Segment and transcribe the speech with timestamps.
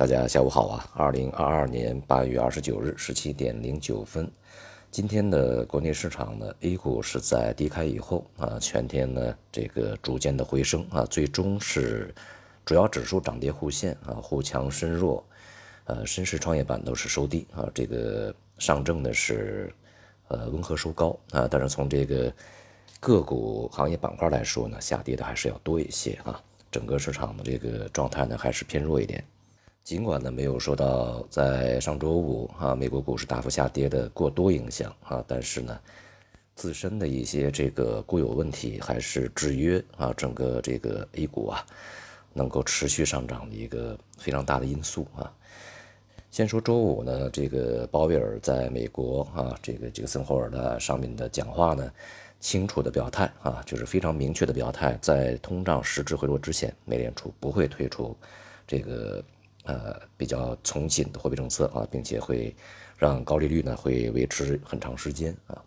[0.00, 0.90] 大家下午好啊！
[0.94, 4.32] 二零二二年八月二十九日十七点零九分，
[4.90, 12.14] 今天的国内市场呢，A 股是在低开以后啊，全天呢这个逐渐的回升啊，最终是
[12.64, 15.22] 主要指数涨跌互现啊，互强深弱，
[15.84, 19.70] 呃，深市创业板都是收低啊，这个上证呢是
[20.28, 22.32] 呃温和收高啊，但是从这个
[23.00, 29.22] 个股行业板块来说呢，下跌的还是要多一些啊，整个市场的这个状态呢还是偏弱一点。
[29.90, 35.76] 尽管呢没有受到在上周五啊美国股市大幅下跌的过多影响啊，但是呢
[36.54, 41.66] 自身的一些这个固有问题还是制约啊整个这个 A 股啊
[42.32, 45.28] 能够持续上涨的一个非常大的因素啊。
[46.30, 51.92] 先说周五呢，这个鲍威尔在美国啊这个这个森霍尔的上面的讲话呢，
[52.38, 58.16] 清楚的表态啊，就是非常明确的表态，在通胀实质回落之前，美联储不会退出
[58.68, 59.20] 这个。
[59.70, 62.52] 呃，比较从紧的货币政策啊，并且会
[62.98, 65.62] 让高利率呢会维持很长时间啊。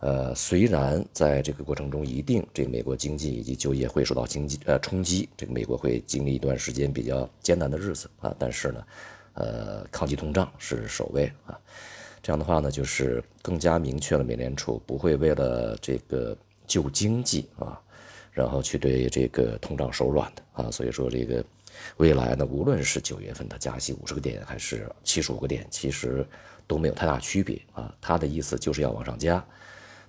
[0.00, 8.34] 呃，虽然在这个过程中，一定这个美国经济以及就业会受到经济呃冲击，这个美国会经历一段时间比较艰难的日子啊。
[8.38, 8.86] 但是呢，
[9.32, 11.58] 呃，抗击通胀是首位啊。
[12.22, 17.80] 这样的话呢，就是更加明确了美联储不会为了这个救经济啊，
[18.30, 20.70] 然后去对这个通胀手软的啊。
[20.70, 21.42] 所以说这个。
[21.96, 26.26] 未来呢，无论是九月份的加息五十个点，还是七十五个点，其实
[26.66, 27.94] 都没有太大区别啊。
[28.00, 29.44] 他的意思就是要往上加，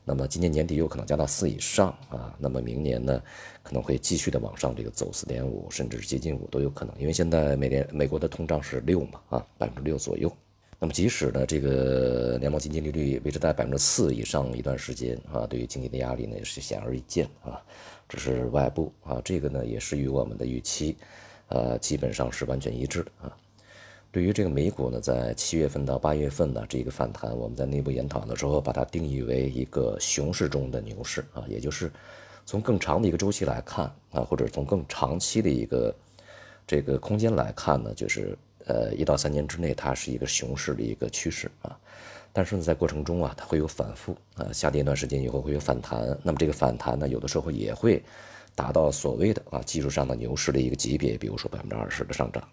[0.05, 2.35] 那么今年年底有可能加到四以上啊。
[2.37, 3.21] 那么明年呢，
[3.61, 6.93] 可能会继续的往上这个走四点五，甚至是接近五都有可能。
[6.99, 10.31] 因为现在美联美国的通胀是六嘛啊，百分之六左右。
[10.79, 17.61] 那么即使呢这个联邦基金利率维持在百分之四以上一段时间啊，对于经济的压力呢也是显而易见啊。
[18.09, 20.97] 这是外部啊，这个呢也是与我们的预期。
[21.53, 23.37] 呃，基本上是完全一致的啊。
[24.11, 31.91] 对于这个美股呢，在七月份到八月份呢这个反弹，我们在内部研讨的时候，把它定义为一个熊市中的牛市啊，也就是
[32.43, 35.95] 从更长的一个周期来看啊，或者从更长期的一个
[36.65, 41.77] 这个空间来看呢，就是呃一到三年之内，它是一个熊市的一个趋势啊。
[42.31, 48.03] 但是呢，在过程中啊，它会有反复啊，下跌一段时间以后会有反弹，那么这个反弹呢，有的时候也会。
[48.55, 52.47] 达到所谓的啊技术上的牛市的一个级别，比如说百分之二十的上涨，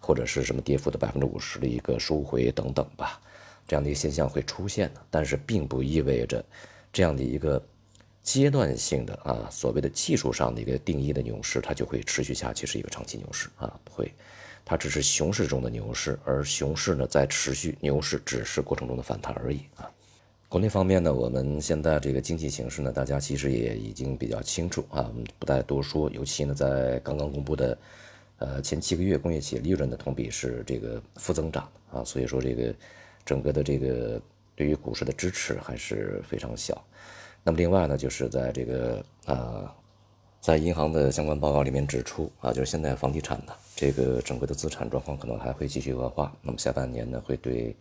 [0.00, 3.20] 或者是什么跌幅的百分之五十的一个收回等等吧，
[3.68, 5.00] 这样的一个现象会出现的。
[5.10, 6.44] 但是并不意味着
[6.92, 7.62] 这样的一个
[8.22, 14.12] 阶段性的啊所谓的技术上的一个定义的牛市，它就会持续下去是一个长期牛市啊，不会，
[14.64, 19.90] 它只是熊市中的牛市，而熊市呢在持续，牛市只是过程中的反弹而已啊。
[20.50, 26.10] 国内方面呢，我们现在这个经济形势呢，大家其实也已经比较清楚啊，我们不再多说。
[26.10, 27.78] 尤其呢，在刚刚公布的，
[28.38, 32.74] 呃，前七个月工业企业利润的同比是这个负增长啊，所以说这个
[33.24, 34.20] 整个的这个
[34.56, 36.84] 对于股市的支持还是非常小。
[37.44, 39.72] 那么另外呢，就是在这个啊，
[40.40, 46.36] 在银行的相关报告里面指出啊，就是现在房地产呢，这个整个的资产状况可能还会继续恶化。
[46.42, 47.72] 那么下半年呢，会对。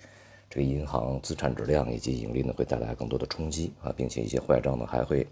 [0.49, 5.27] 这个银行资产质量以及盈利呢，会带来更多的冲击啊，并且一些坏账呢还会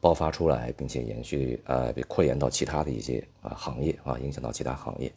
[0.00, 5.12] 爆发出来，并且延续啊，被扩延到其他的一些啊行业啊，影响到其他行业。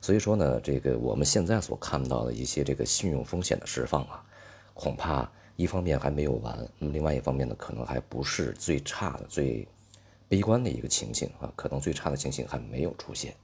[0.00, 4.22] 所以说呢，这个我们现在所看到的一些这个信用风险的释放啊，
[4.74, 9.66] 恐怕一方面还没有完，那么另外一方面呢，可能还不是最差的、最
[10.28, 13.34] 悲观的一个情形啊，可能最差的情形还没有出现。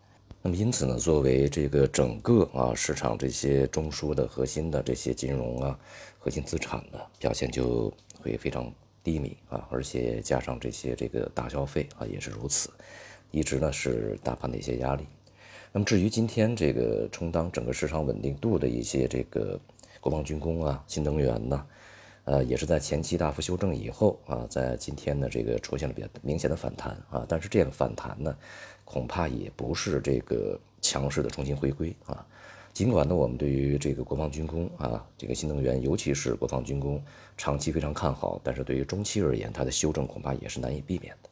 [0.42, 5.78] 那么因此呢，作为这个整个啊市场这些中枢的核心的这些金融啊
[6.18, 7.92] 核心资产的表现就
[8.22, 8.72] 会非常
[9.04, 12.70] 低迷啊，而且加上这些这个大消费啊也是如此，
[13.30, 15.06] 一直呢是大盘的一些压力。
[15.72, 19.60] 那么至于今天这个充当整个市场稳定度的一些这个
[20.00, 21.66] 国防军工啊新能源呢，
[22.24, 28.34] 呃也是在前期大幅修正以后啊，在今天呢这个出现了比较明显的反弹啊，但是这个反弹呢。
[28.90, 32.26] 恐怕也不是这个强势的重新回归啊。
[32.72, 37.00] 尽管呢，我们对于这个国防军工啊，这个新能源，尤其是国防军工，
[37.37, 41.31] 长期非常看好，但是对于中期而言，它的修正恐怕也是难以避免的。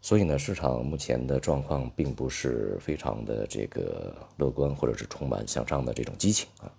[0.00, 6.70] 所以呢，市场目前的状况并不是非常的这个乐观，或者是充满向上的这种激情啊。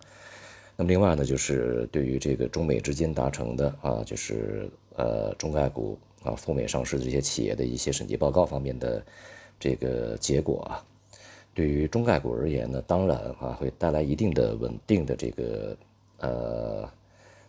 [0.77, 9.05] 那么另外呢，就是对于这个中美之间达成的啊，就是呃中概股啊赴美上市的这些企业的一些审计报告方面的。
[9.59, 10.83] 这个结果啊，
[11.53, 15.77] 对于中概股而言呢，当然啊会带来一定的稳定的这个
[16.19, 16.89] 呃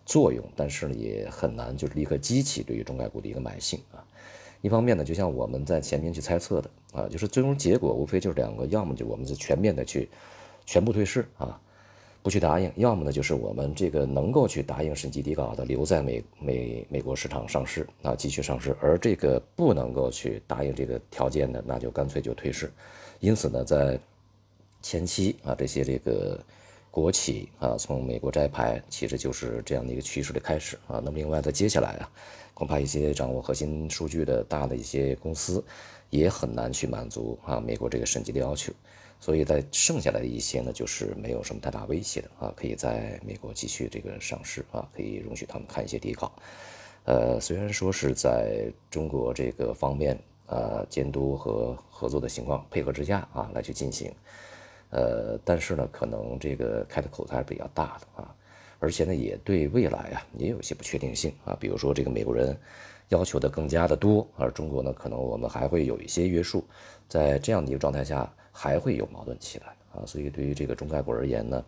[0.04, 4.04] 作用，但是呢也很难就是立刻激起对于中概股的一个买性啊。
[4.62, 10.08] 一方面呢，就像我们在前面去猜测的啊，就是最终结果无非就是两个，要么就我们是全面的去
[10.64, 11.60] 全部退市啊，
[12.26, 22.68] 不去答应；要么呢就是我们这个能够去答应审计底稿的，留在美美美国市场上市啊，继续上市；而这个不能够去答应这个条件的，那就干脆就退市。
[23.20, 23.96] 因此呢，在
[24.82, 26.36] 前期啊，这些这个
[26.90, 31.00] 国企啊，从美国摘牌，其实就是这样的一个趋势的开始啊。
[31.04, 32.10] 那么另外在接下来啊，
[32.54, 35.62] 恐怕一些掌握核心数据的大的一些公司，
[36.10, 38.72] 也很难去满足啊美国这个审计的要求。
[39.18, 46.32] 所以在剩下来的一些呢，就是没有什么太大威胁的啊，可以在美国继续这个上市啊，可以容许他们看一些底稿。
[47.04, 54.12] 呃，虽然说是在中国这个方面呃监督和合作的情况配合之下啊来去进行。
[54.90, 58.34] 呃，但是呢，可能这个开的口子还是比较大的啊，
[58.78, 61.56] 而且呢，也对未来啊也有一些不确定性啊。
[61.58, 62.56] 比如说，这个美国人
[63.08, 66.64] 要求的更加的多，而中国呢，可能我们还会有一些约束，
[67.08, 70.06] 在这样的一个状态下，还会有矛盾起来啊。
[70.06, 71.64] 所以，对于这个中概股而言呢，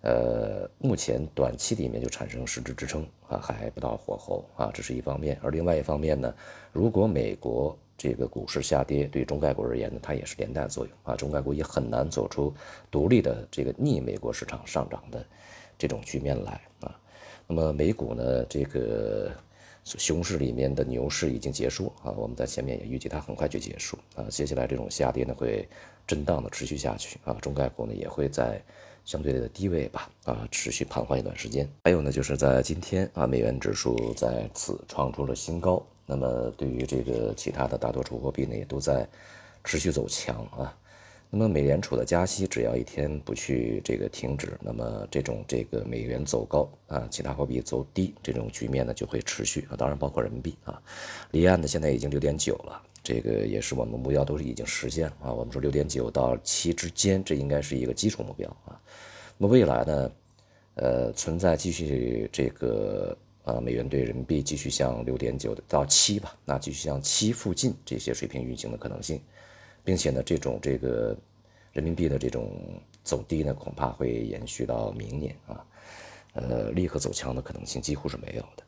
[0.00, 5.38] 呃，目前短期里面就产生实质支撑啊，还不到火候啊，这是一方面。
[5.42, 6.34] 而另外一方面呢，
[6.72, 12.52] 如果美国这个股市下跌对中概股而言呢，它也是连带作用啊，中概股也很难走出
[12.90, 15.24] 独立的这个逆美国市场上涨的
[15.76, 17.00] 这种局面来啊。
[17.46, 19.32] 那么美股呢，这个
[19.96, 25.66] 熊市里面的牛市已经结束啊，我们在前面也预计它很快就结束啊，接下来这种下跌呢会
[26.06, 28.62] 震荡的持续下去啊，中概股呢也会在
[29.04, 31.66] 相对的低位吧啊持续盘桓一段时间。
[31.84, 35.82] 还有呢，就是在今天啊，美元指数再次创出了新高。
[36.04, 39.08] 那么对于这个其他的大多数货币呢，也都在
[39.64, 40.76] 持续走强啊。
[41.30, 49.76] 那么美联储的加息，只要一天不去这个停止，那么这种这个美元走高啊，其他货币走低这种局面呢就会持续啊。
[49.76, 50.80] 当然包括人民币啊，
[51.32, 55.32] 离岸的现在已经六点九了，这个也是我们目标都是已经实现啊。
[55.32, 58.80] 我们说六点九到七之间，这应该是一个基础目标啊。
[59.36, 60.12] 那么未来呢，
[60.74, 63.16] 呃，存在继续这个。
[63.44, 69.18] 呃，美元对人民币继续向六点九到七吧，那继续向七附近这些水平运行的可能性，
[69.88, 71.16] 并且呢，这种这个
[71.72, 72.50] 人民币的这种
[73.02, 75.64] 走低呢，恐怕会延续到明年啊，
[76.34, 78.62] 呃，立刻走强的可能性几乎是没有的。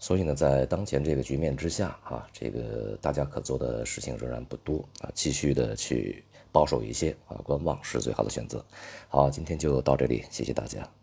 [0.00, 8.64] 所以呢，在当前这个局面之下啊，这个大家可做的事情仍然不多啊，继续的去保守一些啊，观望是最好的选择。
[9.08, 10.90] 好，今天就到这里，谢谢大家。